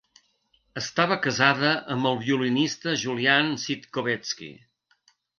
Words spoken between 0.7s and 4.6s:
Estava casada amb el violinista Julian Sitkovetsky.